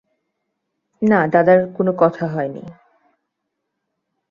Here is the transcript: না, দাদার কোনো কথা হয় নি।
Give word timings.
না, 1.01 1.19
দাদার 1.27 1.59
কোনো 1.73 1.91
কথা 1.97 2.25
হয় 2.27 2.49
নি। 2.49 2.63